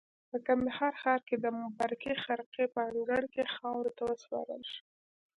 [0.29, 4.79] په کندهار ښار کې د مبارکې خرقې په انګړ کې خاورو ته وسپارل شو.